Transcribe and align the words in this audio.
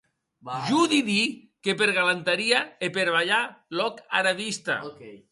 Jo 0.67 0.77
didí 0.93 1.17
que 1.67 1.75
per 1.81 1.89
galantaria, 1.97 2.61
e 2.87 2.89
per 2.95 3.05
balhar 3.17 3.41
lòc 3.81 4.01
ara 4.21 4.33
vista. 4.41 4.79